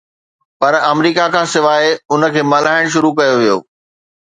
پر 0.59 0.73
آمريڪا 0.91 1.25
کان 1.33 1.45
سواءِ 1.53 1.83
ان 2.11 2.21
کي 2.33 2.41
ملهائڻ 2.51 2.83
شروع 2.93 3.13
ڪيو 3.17 3.35
ويو. 3.41 3.57